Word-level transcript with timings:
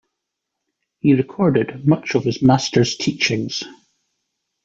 He 0.97 1.13
recorded 1.13 1.87
much 1.87 2.15
of 2.15 2.23
his 2.23 2.41
master's 2.41 2.95
teachings. 2.95 3.63